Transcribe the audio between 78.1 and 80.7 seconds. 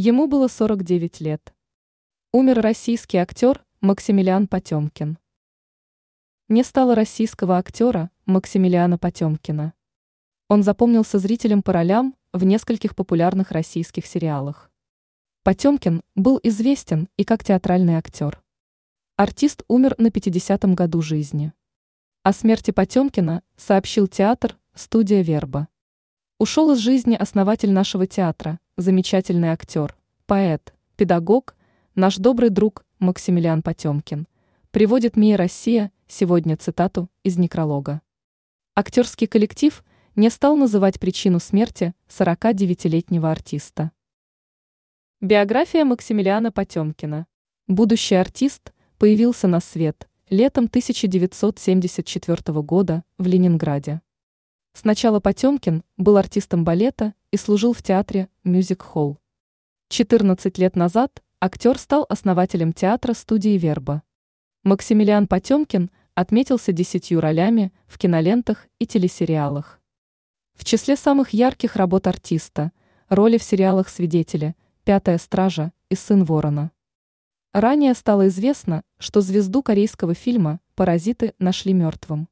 известно, что звезду корейского фильма